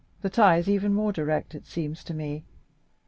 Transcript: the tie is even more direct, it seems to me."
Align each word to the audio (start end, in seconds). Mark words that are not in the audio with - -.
the 0.23 0.31
tie 0.31 0.57
is 0.57 0.67
even 0.67 0.95
more 0.95 1.11
direct, 1.11 1.53
it 1.53 1.67
seems 1.67 2.03
to 2.03 2.11
me." 2.15 2.43